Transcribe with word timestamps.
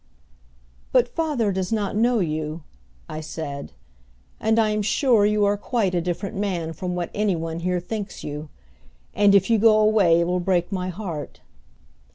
"But 0.91 1.07
father 1.09 1.51
does 1.51 1.71
not 1.71 1.95
know 1.95 2.21
you," 2.21 2.63
I 3.07 3.19
said, 3.21 3.71
"and 4.39 4.57
I 4.57 4.69
am 4.71 4.81
sure 4.81 5.27
you 5.27 5.45
are 5.45 5.55
quite 5.57 5.93
a 5.93 6.01
different 6.01 6.35
man 6.35 6.73
from 6.73 6.95
what 6.95 7.11
any 7.13 7.35
one 7.35 7.59
here 7.59 7.79
thinks 7.79 8.23
you. 8.23 8.49
And 9.13 9.35
if 9.35 9.47
you 9.51 9.59
go 9.59 9.79
away 9.79 10.19
it 10.21 10.25
will 10.25 10.39
break 10.39 10.71
my 10.71 10.89
heart." 10.89 11.41